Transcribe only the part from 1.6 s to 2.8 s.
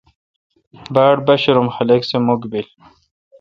خلق سہ مکھ بیل۔